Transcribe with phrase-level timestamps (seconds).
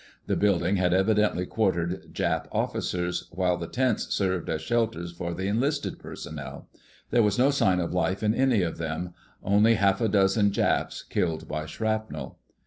[0.25, 5.45] The building had evidently quartered Jap officers, while the tents served as shelters for the
[5.47, 6.67] enlisted personnel.
[7.11, 11.47] There was no sign of life in any of them—only half a dozen Japs killed
[11.47, 12.39] by shrapnel.